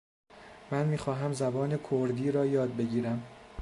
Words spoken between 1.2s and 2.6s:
زبان کردی را